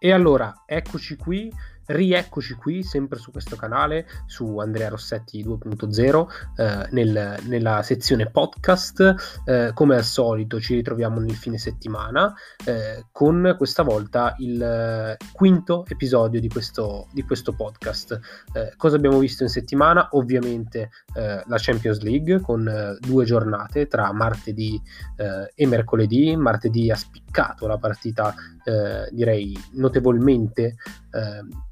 [0.00, 1.52] E allora, eccoci qui
[1.88, 6.26] Rieccoci qui, sempre su questo canale, su Andrea Rossetti 2.0,
[6.56, 9.40] eh, nel, nella sezione podcast.
[9.46, 12.34] Eh, come al solito ci ritroviamo nel fine settimana
[12.66, 18.20] eh, con questa volta il eh, quinto episodio di questo, di questo podcast.
[18.52, 20.08] Eh, cosa abbiamo visto in settimana?
[20.10, 24.80] Ovviamente eh, la Champions League con due giornate tra martedì
[25.54, 26.36] e mercoledì.
[26.36, 28.34] Martedì ha spiccato la partita,
[29.10, 30.76] direi notevolmente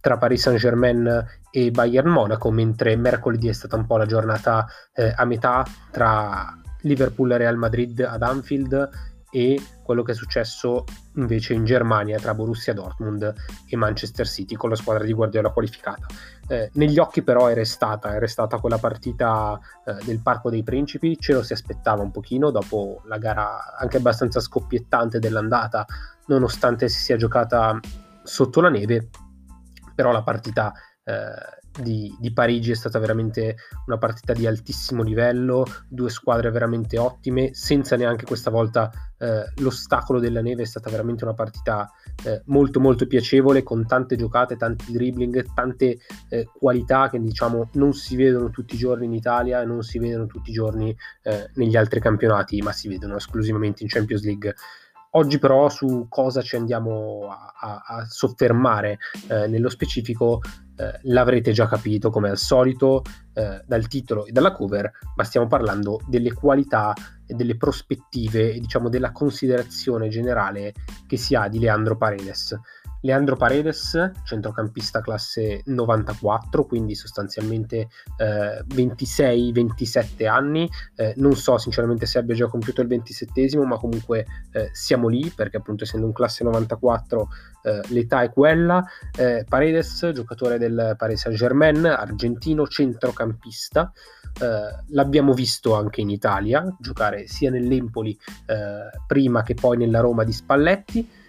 [0.01, 5.13] tra Paris Saint-Germain e Bayern Monaco, mentre mercoledì è stata un po' la giornata eh,
[5.15, 10.85] a metà tra Liverpool e Real Madrid ad Anfield e quello che è successo
[11.17, 13.35] invece in Germania tra Borussia Dortmund
[13.69, 16.07] e Manchester City con la squadra di Guardiola qualificata.
[16.49, 21.19] Eh, negli occhi però è restata, è restata quella partita eh, del Parco dei Principi,
[21.19, 25.85] ce lo si aspettava un pochino dopo la gara anche abbastanza scoppiettante dell'andata,
[26.27, 27.79] nonostante si sia giocata
[28.23, 29.09] sotto la neve
[29.97, 30.73] però la partita
[31.09, 36.99] eh, di, di, Parigi è stata veramente una partita di altissimo livello, due squadre veramente
[36.99, 41.91] ottime, senza neanche questa volta eh, l'ostacolo della neve, è stata veramente una partita
[42.25, 47.93] eh, molto molto piacevole, con tante giocate, tanti dribbling, tante eh, qualità che diciamo non
[47.93, 51.51] si vedono tutti i giorni in Italia e non si vedono tutti i giorni eh,
[51.55, 54.55] negli altri campionati, ma si vedono esclusivamente in Champions League.
[55.17, 60.43] Oggi però su cosa ci andiamo a, a, a soffermare eh, nello specifico
[60.77, 65.47] eh, l'avrete già capito come al solito eh, dal titolo e dalla cover, ma stiamo
[65.47, 66.93] parlando delle qualità
[67.27, 70.75] e delle prospettive e diciamo della considerazione generale
[71.07, 72.55] che si ha di Leandro Paredes.
[73.07, 77.89] Leandro Paredes, centrocampista classe 94, quindi sostanzialmente
[78.19, 80.69] eh, 26-27 anni.
[80.97, 85.33] Eh, non so sinceramente se abbia già compiuto il 27 ma comunque eh, siamo lì
[85.35, 87.29] perché appunto essendo un classe 94
[87.63, 88.85] eh, l'età è quella.
[89.17, 93.93] Eh, Paredes, giocatore del Paris Saint-Germain, argentino, centrocampista.
[94.41, 98.19] Eh, l'abbiamo visto anche in Italia giocare sia nell'Empoli
[99.07, 101.25] prima che poi nella Roma di Spalletti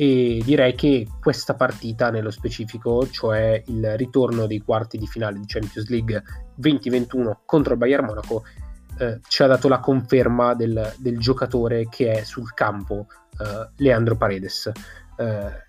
[0.00, 5.44] e direi che questa partita nello specifico, cioè il ritorno dei quarti di finale di
[5.44, 6.22] Champions League
[6.54, 8.44] 2021 contro il Bayern Monaco,
[8.96, 13.08] eh, ci ha dato la conferma del, del, giocatore che è sul campo,
[13.40, 14.70] eh, Leandro Paredes.
[15.16, 15.66] Eh,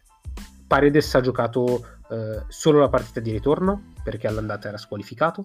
[0.68, 5.44] Paredes ha giocato eh, solo la partita di ritorno perché all'andata era squalificato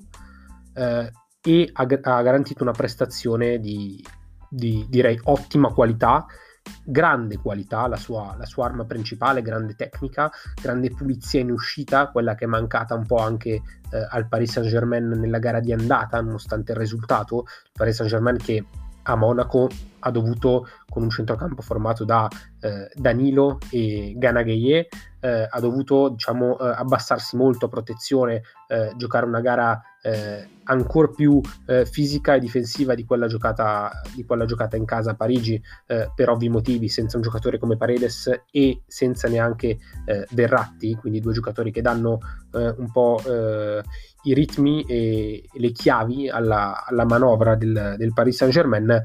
[0.74, 4.04] eh, e ha, ha, garantito una prestazione di,
[4.46, 6.26] di direi ottima qualità
[6.84, 10.30] grande qualità, la sua, la sua, arma principale, grande tecnica,
[10.60, 13.62] grande pulizia in uscita, quella che è mancata un po' anche eh,
[14.10, 17.44] al Paris Saint-Germain nella gara di andata, nonostante il risultato.
[17.64, 18.64] Il Paris Saint-Germain che
[19.04, 19.68] a Monaco
[20.06, 22.28] ha dovuto, con un centrocampo formato da
[22.60, 24.86] eh, Danilo e Ganaghier,
[25.20, 31.08] eh, ha dovuto diciamo, eh, abbassarsi molto a protezione, eh, giocare una gara eh, ancora
[31.08, 35.60] più eh, fisica e difensiva di quella giocata, di quella giocata in casa a Parigi,
[35.86, 39.78] per ovvi motivi, senza un giocatore come Paredes e senza neanche
[40.30, 42.18] Verratti, quindi due giocatori che danno
[42.52, 43.20] un po'
[44.24, 49.02] i ritmi e le chiavi alla, alla manovra del, del, Paris Saint-Germain, eh,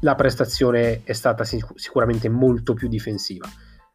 [0.00, 3.48] la prestazione è stata sic- sicuramente molto più difensiva.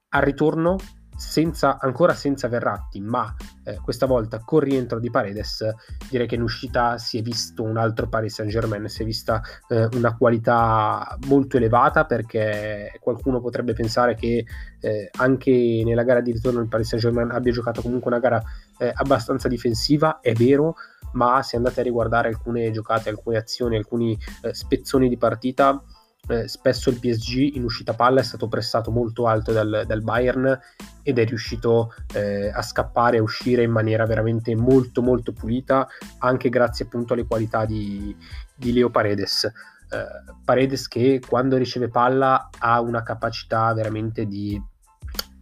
[0.10, 0.78] Al ritorno
[1.22, 3.34] senza, ancora senza Verratti, ma
[3.64, 5.64] eh, questa volta con rientro di Paredes,
[6.10, 9.40] direi che in uscita si è visto un altro Paris Saint Germain, si è vista
[9.70, 14.46] eh, una qualità molto elevata perché qualcuno potrebbe pensare che
[14.80, 18.42] eh, anche nella gara di ritorno il Paris Saint Germain abbia giocato comunque una gara
[18.82, 20.76] eh, abbastanza difensiva, è vero,
[21.14, 25.84] ma se andate a riguardare alcune giocate, alcune azioni, alcuni eh, spezzoni di partita,
[26.28, 30.60] eh, spesso il PSG in uscita palla è stato pressato molto alto dal, dal Bayern
[31.04, 35.88] ed è riuscito eh, a scappare a uscire in maniera veramente molto molto pulita
[36.20, 38.16] anche grazie appunto alle qualità di,
[38.56, 39.46] di Leo Paredes.
[39.46, 40.06] Eh,
[40.46, 44.62] Paredes che quando riceve palla ha una capacità veramente di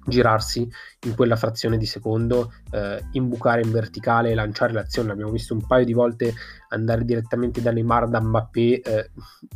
[0.09, 0.69] girarsi
[1.05, 5.09] in quella frazione di secondo, eh, imbucare in verticale lanciare l'azione.
[5.09, 6.33] L'abbiamo visto un paio di volte
[6.69, 9.11] andare direttamente da Neymar da Mbappé, eh,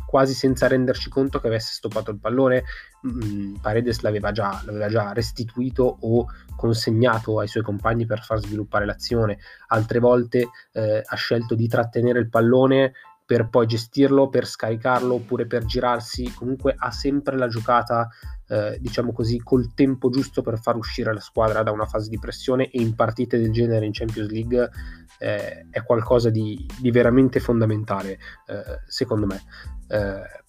[0.06, 2.64] quasi senza renderci conto che avesse stoppato il pallone.
[3.06, 8.86] Mm, Paredes l'aveva già, l'aveva già restituito o consegnato ai suoi compagni per far sviluppare
[8.86, 9.38] l'azione.
[9.68, 12.92] Altre volte eh, ha scelto di trattenere il pallone
[13.26, 18.08] per poi gestirlo, per scaricarlo oppure per girarsi, comunque ha sempre la giocata,
[18.48, 22.18] eh, diciamo così, col tempo giusto per far uscire la squadra da una fase di
[22.18, 24.70] pressione e in partite del genere in Champions League
[25.18, 29.42] eh, è qualcosa di, di veramente fondamentale, eh, secondo me.
[29.88, 30.42] Eh,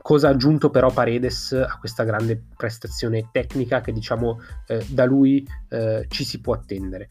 [0.00, 5.46] cosa ha aggiunto però Paredes a questa grande prestazione tecnica che diciamo eh, da lui
[5.68, 7.08] eh, ci si può attendere?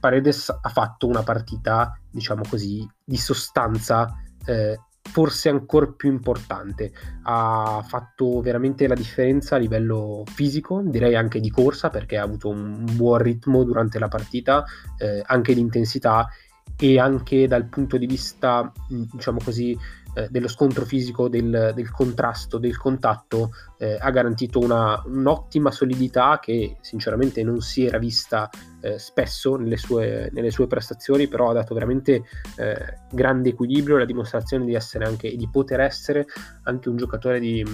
[0.00, 4.78] Paredes ha fatto una partita, diciamo così, di sostanza eh,
[5.10, 6.92] forse ancora più importante.
[7.22, 12.48] Ha fatto veramente la differenza a livello fisico, direi anche di corsa, perché ha avuto
[12.48, 14.64] un buon ritmo durante la partita,
[14.98, 16.28] eh, anche di intensità
[16.76, 19.78] e anche dal punto di vista, diciamo così,
[20.14, 26.38] eh, dello scontro fisico, del, del, contrasto, del contatto, eh, ha garantito una, un'ottima solidità
[26.40, 28.48] che sinceramente non si era vista
[28.84, 32.22] eh, spesso nelle sue, nelle sue, prestazioni, però ha dato veramente
[32.56, 36.26] eh, grande equilibrio, la dimostrazione di essere anche, di poter essere
[36.64, 37.64] anche un giocatore di,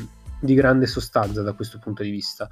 [0.40, 2.48] di grande sostanza da questo punto di vista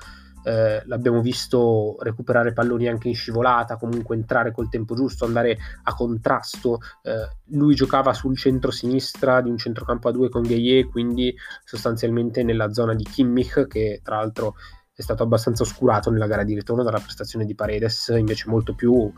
[0.48, 5.94] eh, l'abbiamo visto recuperare palloni anche in scivolata, comunque entrare col tempo giusto, andare a
[5.94, 6.80] contrasto.
[7.02, 11.34] Eh, lui giocava sul centro-sinistra di un centrocampo a due con Gaye, quindi
[11.64, 14.54] sostanzialmente nella zona di Kimmich, che tra l'altro
[14.98, 19.08] è stato abbastanza oscurato nella gara di ritorno dalla prestazione di Paredes, invece molto più,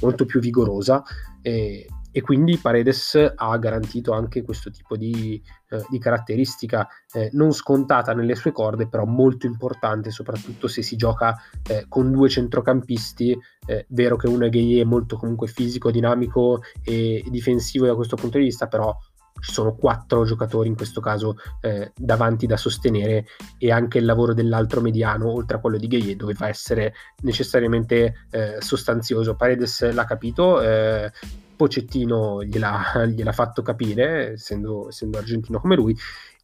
[0.00, 1.02] molto più vigorosa.
[1.40, 7.52] E, e quindi Paredes ha garantito anche questo tipo di, eh, di caratteristica eh, non
[7.52, 11.34] scontata nelle sue corde, però molto importante, soprattutto se si gioca
[11.66, 16.60] eh, con due centrocampisti, eh, vero che uno è gay è molto comunque fisico, dinamico
[16.84, 18.94] e difensivo da questo punto di vista, però
[19.40, 23.26] ci sono quattro giocatori in questo caso eh, davanti da sostenere
[23.58, 28.56] e anche il lavoro dell'altro mediano, oltre a quello di Gaye, doveva essere necessariamente eh,
[28.60, 29.34] sostanzioso.
[29.34, 31.10] Paredes l'ha capito, eh,
[31.56, 35.96] Pocettino gliel'ha, gliel'ha fatto capire, essendo, essendo, argentino come lui,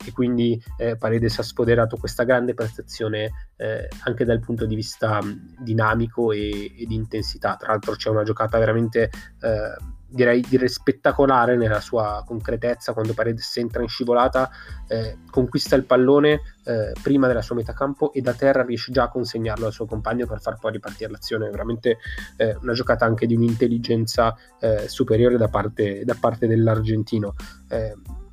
[0.05, 5.21] e quindi eh, Paredes ha spoderato questa grande prestazione eh, anche dal punto di vista
[5.59, 7.57] dinamico e, e, di intensità.
[7.57, 9.11] Tra l'altro c'è una giocata veramente...
[9.41, 14.49] Eh, direi direi spettacolare nella sua concretezza quando Paredes entra in scivolata,
[14.87, 19.03] eh, conquista il pallone eh, prima della sua metà campo e da terra riesce già
[19.03, 21.49] a consegnarlo al suo compagno per far poi ripartire l'azione.
[21.49, 21.99] È veramente
[22.39, 24.35] eh, una giocata anche di un'intelligenza
[24.87, 27.35] superiore da parte, da parte dell'argentino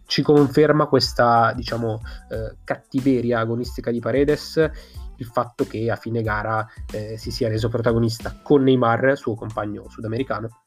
[0.05, 4.71] ci conferma questa diciamo eh, cattiveria agonistica di Paredes
[5.17, 9.87] il fatto che a fine gara eh, si sia reso protagonista con Neymar, suo compagno
[9.89, 10.63] sudamericano,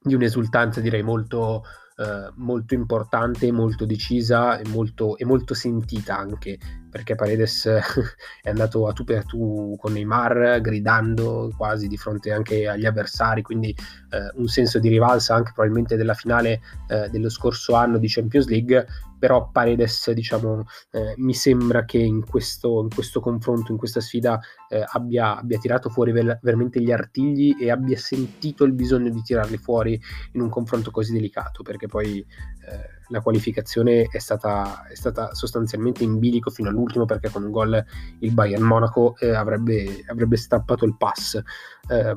[0.00, 1.62] di un'esultanza direi molto,
[1.96, 6.58] eh, molto importante, molto decisa e molto, e molto sentita anche
[6.90, 7.66] perché Paredes
[8.42, 13.42] è andato a tu per tu con Neymar gridando quasi di fronte anche agli avversari
[13.42, 18.08] quindi eh, un senso di rivalsa anche probabilmente della finale eh, dello scorso anno di
[18.08, 18.86] Champions League
[19.18, 24.40] però Paredes diciamo eh, mi sembra che in questo, in questo, confronto, in questa sfida
[24.68, 29.22] eh, abbia, abbia, tirato fuori ver- veramente gli artigli e abbia sentito il bisogno di
[29.22, 30.00] tirarli fuori
[30.32, 36.04] in un confronto così delicato perché poi eh, la qualificazione è stata, è stata, sostanzialmente
[36.04, 37.84] in bilico fino all'ultimo perché con un gol
[38.20, 41.40] il Bayern Monaco eh, avrebbe, avrebbe, strappato il pass.
[41.88, 42.14] Eh,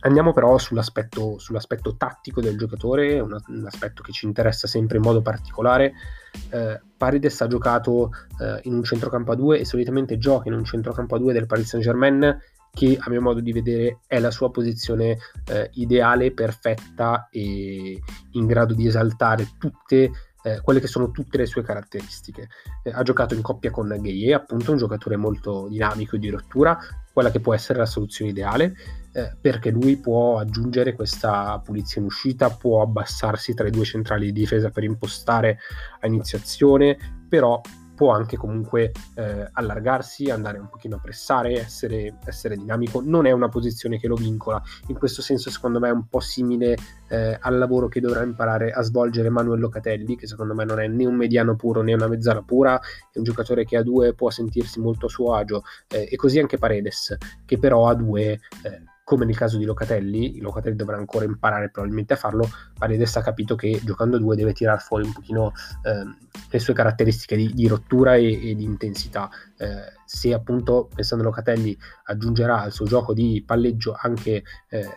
[0.00, 5.02] andiamo però sull'aspetto, sull'aspetto, tattico del giocatore, un, un, aspetto che ci interessa sempre in
[5.02, 5.92] modo particolare.
[6.50, 8.10] Eh, Paredes ha giocato
[8.40, 11.46] eh, in un centrocampo a 2 e solitamente gioca in un centrocampo a 2 del
[11.46, 12.40] Paris Saint Germain
[12.74, 18.00] che a mio modo di vedere è la sua posizione eh, ideale, perfetta e
[18.30, 20.10] in grado di esaltare tutte
[20.42, 22.48] eh, quelle che sono tutte le sue caratteristiche.
[22.82, 26.78] Eh, ha giocato in coppia con Gaye, appunto un giocatore molto dinamico e di rottura,
[27.12, 28.74] quella che può essere la soluzione ideale,
[29.12, 34.26] eh, perché lui può aggiungere questa pulizia in uscita, può abbassarsi tra i due centrali
[34.26, 35.58] di difesa per impostare
[36.00, 37.60] a iniziazione, però
[38.02, 43.30] può anche comunque eh, allargarsi, andare un pochino a pressare, essere, essere, dinamico, non è
[43.30, 47.38] una posizione che lo vincola, in questo senso secondo me è un po' simile eh,
[47.40, 51.06] al lavoro che dovrà imparare a svolgere Manuel Locatelli, che secondo me non è né
[51.06, 52.74] un mediano puro né una mezzala pura,
[53.12, 56.40] è un giocatore che a due può sentirsi molto a suo agio, eh, e così
[56.40, 58.32] anche Paredes, che però a due
[58.64, 63.22] eh, come nel caso di Locatelli, Locatelli dovrà ancora imparare probabilmente a farlo, Paredes ha
[63.22, 67.66] capito che giocando due deve tirare fuori un pochino eh, le sue caratteristiche di, di
[67.66, 69.28] rottura e, e, di intensità.
[69.56, 74.88] Eh, se appunto, pensando a Locatelli, aggiungerà al suo gioco di palleggio anche eh,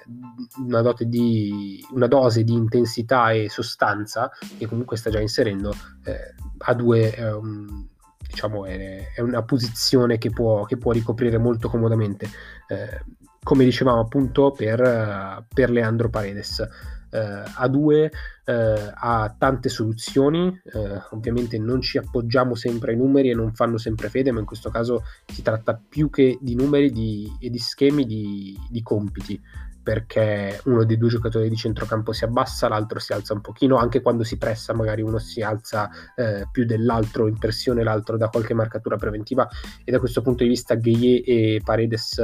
[0.58, 6.74] una, di, una, dose di intensità e sostanza, che comunque sta già inserendo, eh, a
[6.74, 7.88] due è un
[8.28, 12.28] diciamo è, è, una posizione che può, che può, ricoprire molto comodamente.
[12.68, 13.02] Eh,
[13.46, 16.68] come dicevamo appunto per, per Leandro Paredes.
[17.12, 18.52] Uh, a due uh,
[18.94, 24.10] ha tante soluzioni, uh, ovviamente non ci appoggiamo sempre ai numeri e non fanno sempre
[24.10, 28.06] fede, ma in questo caso si tratta più che di numeri di, e di schemi
[28.06, 29.40] di, di compiti
[29.86, 34.02] perché uno dei due giocatori di centrocampo si abbassa, l'altro si alza un pochino, anche
[34.02, 38.56] quando si pressa magari uno si alza eh, più dell'altro in pressione, l'altro da qualche
[38.56, 39.48] marcatura preventiva.
[39.84, 42.20] E da questo punto di vista Gueye e Paredes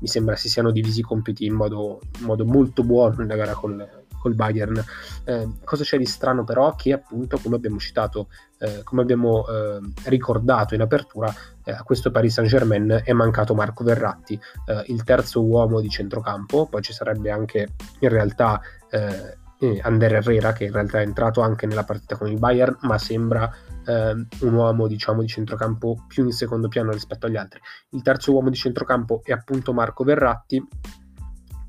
[0.00, 3.52] mi sembra si siano divisi i compiti in modo, in modo molto buono nella gara
[3.52, 4.82] col, col Bayern.
[5.24, 6.74] Eh, cosa c'è di strano però?
[6.74, 8.28] Che appunto, come abbiamo citato,
[8.58, 11.30] eh, come abbiamo eh, ricordato in apertura,
[11.62, 15.90] eh, a questo Paris Saint Germain è mancato Marco Verratti, eh, il terzo uomo di
[15.90, 17.68] centrocampo, poi ci sarebbe anche
[18.00, 18.58] in realtà
[18.90, 19.36] eh,
[19.82, 23.54] Ander Herrera che in realtà è entrato anche nella partita con il Bayern, ma sembra
[23.86, 27.60] un uomo diciamo di centrocampo più in secondo piano rispetto agli altri.
[27.90, 30.66] Il terzo uomo di centrocampo è appunto Marco Verratti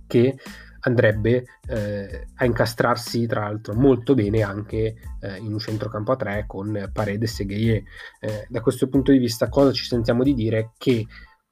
[0.07, 0.37] che
[0.85, 6.45] andrebbe eh, a incastrarsi tra l'altro molto bene anche eh, in un centrocampo a tre
[6.47, 7.83] con Paredes e Gueye.
[8.19, 10.71] Eh, da questo punto di vista cosa ci sentiamo di dire?
[10.77, 11.05] Che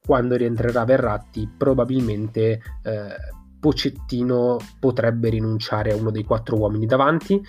[0.04, 7.40] quando rientrerà Verratti probabilmente eh, Pocettino potrebbe rinunciare a uno dei quattro uomini davanti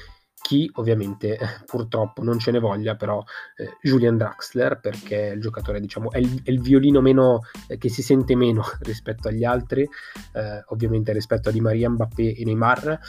[0.45, 3.23] chi ovviamente purtroppo non ce ne voglia, però
[3.57, 7.89] eh, Julian Draxler, perché il giocatore diciamo è il, è il violino meno, eh, che
[7.89, 12.99] si sente meno rispetto agli altri, eh, ovviamente rispetto a Di Maria, Mbappé e Neymar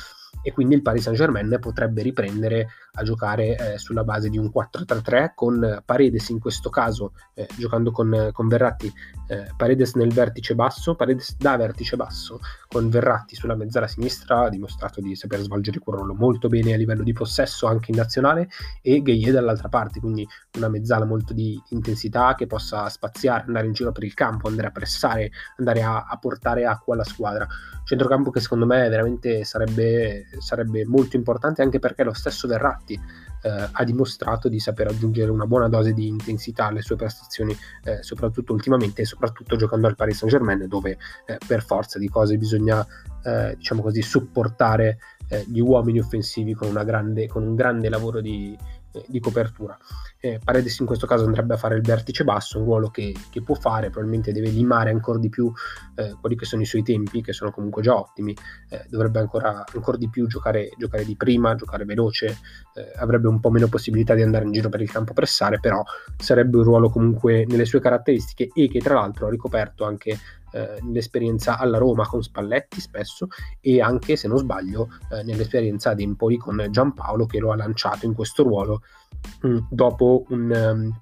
[0.42, 5.32] e quindi il Paris Saint-Germain potrebbe riprendere a giocare eh, sulla base di un 4-3-3
[5.34, 8.92] con Paredes in questo caso eh, giocando con, con Verratti
[9.28, 14.48] eh, Paredes nel vertice basso Paredes da vertice basso con Verratti sulla mezzala sinistra ha
[14.48, 18.48] dimostrato di saper svolgere quel ruolo molto bene a livello di possesso anche in nazionale
[18.80, 20.26] e Gueye dall'altra parte quindi
[20.56, 24.68] una mezzala molto di intensità che possa spaziare andare in giro per il campo andare
[24.68, 27.46] a pressare andare a, a portare acqua alla squadra.
[27.84, 33.00] Centrocampo che secondo me veramente sarebbe sarebbe molto importante anche perché lo stesso Verratti
[33.42, 38.02] eh, ha dimostrato di saper aggiungere una buona dose di intensità alle sue prestazioni, eh,
[38.02, 42.36] soprattutto ultimamente e soprattutto giocando al Paris Saint Germain dove eh, per forza di cose
[42.36, 42.86] bisogna
[43.22, 48.56] eh, diciamo così supportare eh, gli uomini offensivi con, grande, con un grande lavoro di,
[49.06, 49.76] di copertura.
[50.18, 53.42] Eh, Paredes in questo caso andrebbe a fare il vertice basso, un ruolo che, che
[53.42, 55.52] può fare, probabilmente deve limare ancora di più
[55.94, 58.34] eh, quelli che sono i suoi tempi, che sono comunque già ottimi,
[58.70, 62.38] eh, dovrebbe ancora, ancora, di più giocare, giocare, di prima, giocare veloce,
[62.74, 65.60] eh, avrebbe un po' meno possibilità di andare in giro per il campo a pressare,
[65.60, 65.82] però
[66.16, 70.18] sarebbe un ruolo comunque nelle sue caratteristiche e che tra l'altro ha ricoperto anche
[70.52, 73.28] eh, nell'esperienza alla Roma con Spalletti spesso
[73.60, 78.06] e anche, se non sbaglio, eh, nell'esperienza ad Empoli con Giampaolo che lo ha lanciato
[78.06, 78.82] in questo ruolo
[79.42, 81.00] mh, mm, dopo un, um,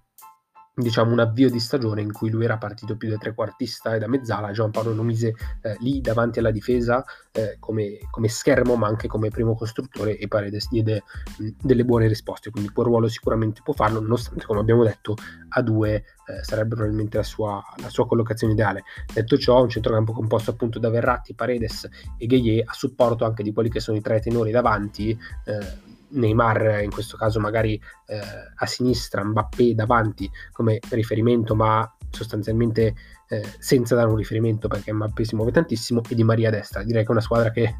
[0.74, 4.08] diciamo, un avvio di stagione in cui lui era partito più da trequartista e da
[4.08, 9.06] mezzala, Giampaolo lo mise eh, lì davanti alla difesa eh, come, come, schermo ma anche
[9.06, 11.04] come primo costruttore e Paredes diede
[11.38, 15.14] mh, delle buone risposte, quindi quel ruolo sicuramente può farlo, nonostante come abbiamo detto
[15.50, 15.94] a due
[16.26, 18.82] eh, sarebbe probabilmente la sua, la sua, collocazione ideale.
[19.12, 21.88] Detto ciò, un centrocampo composto appunto da Verratti, Paredes
[22.18, 25.10] e Gueye a supporto anche di quelli che sono i tre tenori davanti,
[25.44, 27.74] eh, Neymar in questo caso magari
[28.06, 28.20] eh,
[28.54, 32.94] a sinistra, Mbappé davanti come riferimento, ma sostanzialmente
[33.28, 36.82] eh, senza dare un riferimento perché Mbappé si muove tantissimo e Di Maria a destra.
[36.82, 37.76] Direi che è una squadra che,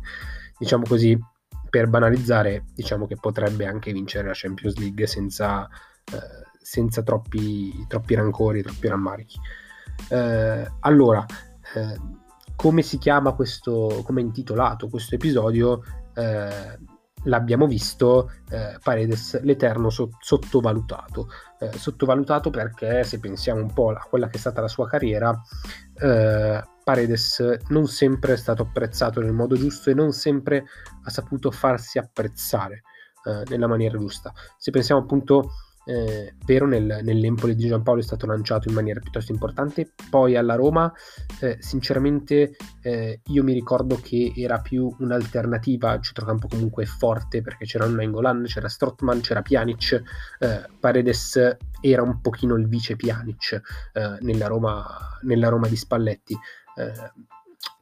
[0.59, 1.19] diciamo così,
[1.71, 5.69] per banalizzare, diciamo che potrebbe anche vincere la Champions League senza,
[6.13, 9.39] eh, senza troppi, troppi, rancori, troppi rammarichi.
[10.11, 11.25] Eh, allora,
[11.75, 12.23] eh,
[12.57, 15.83] come si chiama questo, come è intitolato questo episodio?
[17.25, 21.29] L'abbiamo visto, eh, Paredes l'Eterno so- sottovalutato.
[21.59, 25.39] Eh, sottovalutato perché se pensiamo un po' a quella che è stata la sua carriera,
[26.01, 30.65] eh, Paredes non sempre è stato apprezzato nel modo giusto e non sempre
[31.03, 32.83] ha saputo farsi apprezzare
[33.25, 34.33] eh, nella maniera giusta.
[34.59, 35.51] Se pensiamo appunto
[35.85, 39.93] eh, vero nel, nell'Empoli di Giampaolo è stato lanciato in maniera piuttosto importante.
[40.09, 40.93] Poi alla Roma
[41.41, 47.65] eh, sinceramente eh, io mi ricordo che era più un'alternativa al centrocampo comunque forte perché
[47.65, 50.03] c'era Nangolan, c'era Strottman, c'era Pjanic
[50.39, 53.61] eh, Paredes era un pochino il vice Pjanic
[53.93, 56.35] eh, nella Roma, nella Roma di Spalletti.
[56.77, 57.13] Eh,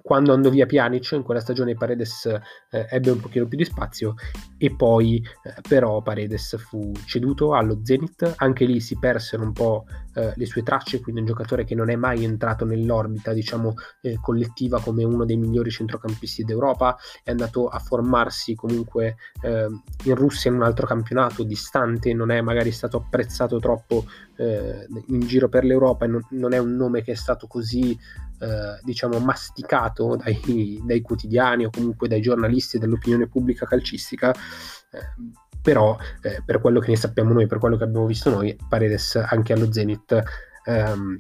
[0.03, 4.15] quando andò via Pjanic in quella stagione Paredes eh, ebbe un pochino più di spazio
[4.59, 9.85] e poi eh, però Paredes fu ceduto allo Zenit, anche lì si persero un po'
[10.15, 14.19] eh, le sue tracce, quindi un giocatore che non è mai entrato nell'orbita diciamo eh,
[14.21, 19.67] collettiva come uno dei migliori centrocampisti d'Europa, è andato a formarsi comunque eh,
[20.05, 24.05] in Russia in un altro campionato distante, non è magari stato apprezzato troppo
[24.37, 27.93] eh, in giro per l'Europa e non, non, è un nome che è stato così
[27.93, 35.97] eh, diciamo masticato dai, dai, quotidiani o comunque dai giornalisti dell'opinione pubblica calcistica eh, però
[36.21, 39.53] eh, per quello che ne sappiamo noi per quello che abbiamo visto noi Paredes anche
[39.53, 40.23] allo Zenit
[40.65, 41.17] ehm,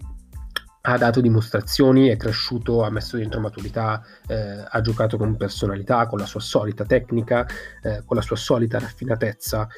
[0.85, 6.19] ha dato dimostrazioni, è cresciuto, ha messo dentro maturità, eh, ha giocato con personalità, con
[6.19, 7.47] la sua solita tecnica,
[7.83, 9.69] eh, con la sua solita raffinatezza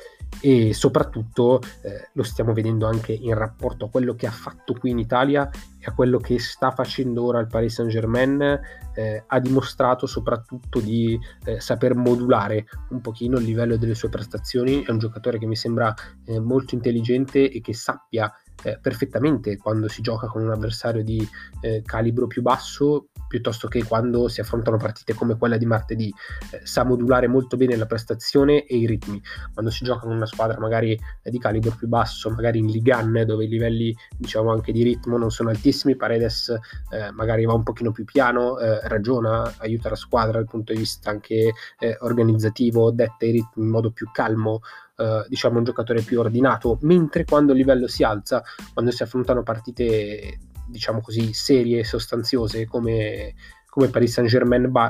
[0.40, 4.90] e soprattutto eh, lo stiamo vedendo anche in rapporto a quello che ha fatto qui
[4.90, 8.60] in Italia e a quello che sta facendo ora il Paris Saint Germain,
[8.94, 14.82] eh, ha dimostrato soprattutto di eh, saper modulare un pochino il livello delle sue prestazioni,
[14.82, 15.94] è un giocatore che mi sembra
[16.26, 18.32] eh, molto intelligente e che sappia
[18.64, 21.26] eh, perfettamente quando si gioca con un avversario di
[21.60, 26.12] eh, calibro più basso piuttosto che quando si affrontano partite come quella di martedì.
[26.50, 29.20] Eh, sa modulare molto bene la prestazione e i ritmi.
[29.52, 33.24] Quando si gioca con una squadra magari eh, di calibro più basso, magari in Ligan,
[33.26, 36.48] dove i livelli diciamo anche di ritmo non sono altissimi, Paredes
[36.90, 40.78] eh, magari va un pochino più piano, eh, ragiona, aiuta la squadra dal punto di
[40.78, 44.60] vista anche eh, organizzativo, detta i ritmi in modo più calmo,
[44.96, 49.42] Uh, diciamo un giocatore più ordinato, mentre quando il livello si alza, quando si affrontano
[49.42, 53.34] partite diciamo così, serie e sostanziose come,
[53.68, 54.20] come Paris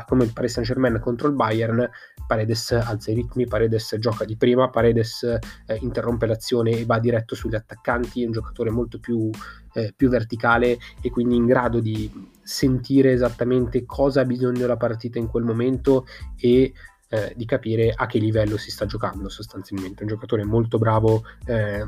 [0.06, 1.88] come Paris Saint-Germain contro il Bayern,
[2.26, 5.40] Paredes alza i ritmi, Paredes gioca di prima, Paredes eh,
[5.80, 9.30] interrompe l'azione e va diretto sugli attaccanti, è un giocatore molto più,
[9.72, 12.10] eh, più, verticale e quindi in grado di
[12.42, 16.06] sentire esattamente cosa ha bisogno la partita in quel momento
[16.36, 16.72] e
[17.14, 20.02] eh, di capire a che livello si sta giocando sostanzialmente.
[20.02, 21.84] Un giocatore molto bravo eh,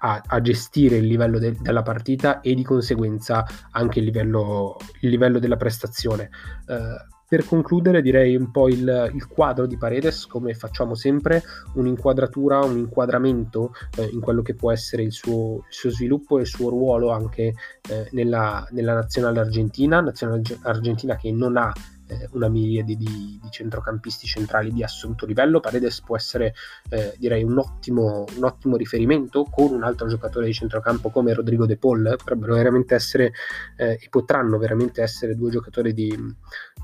[0.00, 5.10] a, a gestire il livello de- della partita e di conseguenza anche il livello, il
[5.10, 6.30] livello della prestazione.
[6.66, 11.42] Uh, per concludere direi un po' il, il, quadro di Paredes, come facciamo sempre,
[11.74, 16.42] un'inquadratura, un inquadramento eh, in quello che può essere il suo, il suo, sviluppo e
[16.42, 17.54] il suo ruolo anche
[17.88, 21.72] eh, nella, nella nazionale argentina, nazionale argentina che non ha
[22.06, 25.60] eh, una miriade di, di, centrocampisti centrali di assoluto livello.
[25.60, 26.54] Paredes può essere,
[26.90, 31.66] eh, direi, un ottimo, un ottimo, riferimento con un altro giocatore di centrocampo come Rodrigo
[31.66, 32.14] De Paul.
[32.16, 33.32] Potrebbero veramente essere
[33.76, 36.16] eh, e potranno veramente essere due giocatori di,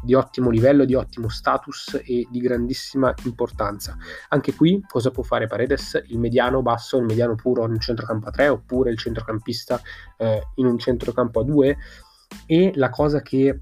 [0.03, 3.97] di ottimo livello, di ottimo status e di grandissima importanza.
[4.29, 6.03] Anche qui cosa può fare Paredes?
[6.07, 9.81] Il mediano basso, il mediano puro in un centrocampo a 3 oppure il centrocampista
[10.17, 11.77] eh, in un centrocampo a 2
[12.47, 13.59] e la cosa che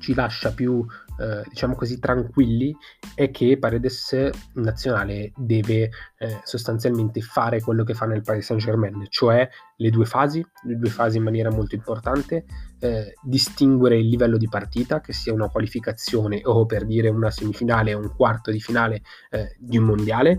[0.00, 0.84] ci lascia più,
[1.18, 2.74] eh, diciamo così, tranquilli
[3.14, 9.06] è che Paredes nazionale deve eh, sostanzialmente fare quello che fa nel Paris Saint Germain,
[9.08, 12.44] cioè le due fasi, le due fasi in maniera molto importante,
[12.80, 17.94] eh, distinguere il livello di partita, che sia una qualificazione o per dire una semifinale
[17.94, 20.38] o un quarto di finale eh, di un mondiale,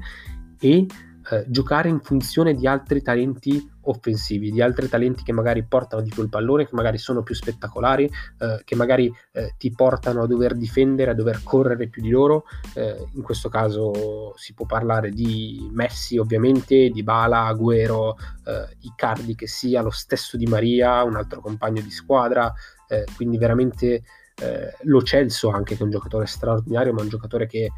[0.59, 0.85] e
[1.31, 6.09] eh, giocare in funzione di altri talenti offensivi, di altri talenti che magari portano di
[6.09, 10.27] più il pallone, che magari sono più spettacolari, eh, che magari eh, ti portano a
[10.27, 12.45] dover difendere, a dover correre più di loro.
[12.75, 18.13] Eh, in questo caso si può parlare di Messi ovviamente, di Bala, Agüero,
[18.45, 22.53] eh, Icardi che sia, lo stesso di Maria, un altro compagno di squadra,
[22.87, 24.03] eh, quindi veramente
[24.41, 27.71] eh, lo Celso anche che è un giocatore straordinario, ma un giocatore che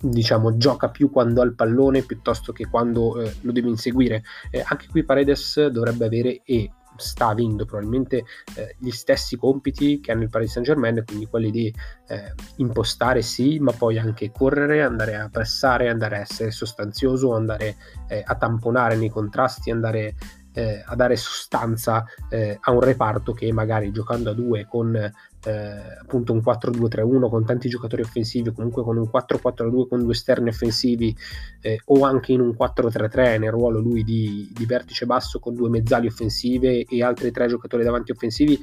[0.00, 4.22] diciamo, gioca più quando ha il pallone piuttosto che quando eh, lo deve inseguire.
[4.50, 10.12] Eh, anche qui Paredes dovrebbe avere e sta avendo probabilmente eh, gli stessi compiti che
[10.12, 11.72] hanno il Paris Saint Germain, quindi quelli di
[12.08, 17.76] eh, impostare sì, ma poi anche correre, andare a pressare, andare a essere sostanzioso, andare
[18.08, 20.14] eh, a tamponare nei contrasti, andare
[20.56, 25.98] eh, a dare sostanza eh, a un reparto che magari giocando a due con eh,
[26.00, 31.14] appunto un 4-2-3-1 con tanti giocatori offensivi, comunque con un 4-4-2 con due esterni offensivi
[31.60, 35.68] eh, o anche in un 4-3-3 nel ruolo lui di, di, vertice basso con due
[35.68, 38.58] mezzali offensive e altri tre giocatori davanti offensivi,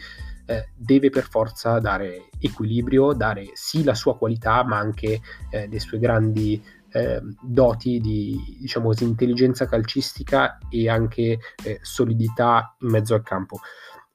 [0.45, 5.79] eh, deve per forza dare equilibrio, dare sì la sua qualità ma anche eh, le
[5.79, 6.61] sue grandi
[6.93, 13.59] eh, doti di diciamo così, intelligenza calcistica e anche eh, solidità in mezzo al campo.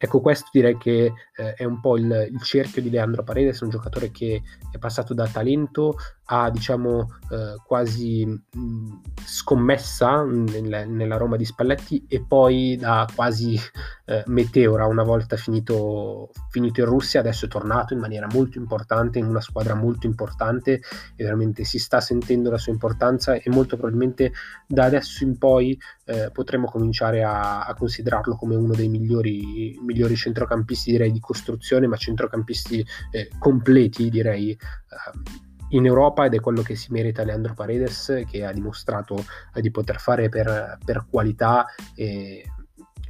[0.01, 3.71] Ecco, questo direi che eh, è un po' il, il, cerchio di Leandro Paredes, un
[3.71, 5.97] giocatore che è passato da talento
[6.31, 13.59] a diciamo eh, quasi mh, scommessa nel, nella Roma di Spalletti e poi da quasi
[14.05, 19.19] eh, meteora una volta finito, finito in Russia, adesso è tornato in maniera molto importante
[19.19, 20.81] in una squadra molto importante
[21.17, 24.33] e veramente si sta sentendo la sua importanza e molto probabilmente
[24.67, 30.14] da adesso in poi eh, potremo cominciare a, a, considerarlo come uno dei migliori, migliori
[30.14, 35.22] centrocampisti direi di costruzione ma centrocampisti eh, completi direi ehm,
[35.70, 39.24] in Europa ed è quello che si merita Leandro Paredes che ha dimostrato
[39.55, 42.44] di poter fare per, per qualità e,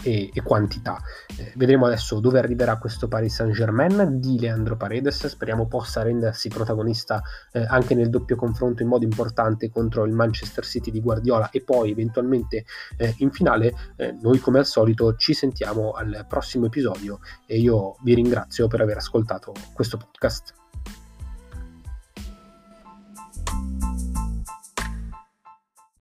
[0.02, 0.98] e, e quantità.
[1.36, 6.48] Eh, vedremo adesso dove arriverà questo Paris Saint Germain di Leandro Paredes, speriamo possa rendersi
[6.48, 11.50] protagonista eh, anche nel doppio confronto in modo importante contro il Manchester City di Guardiola
[11.50, 12.64] e poi eventualmente
[12.96, 13.74] eh, in finale.
[13.96, 18.80] Eh, noi come al solito ci sentiamo al prossimo episodio e io vi ringrazio per
[18.80, 20.67] aver ascoltato questo podcast.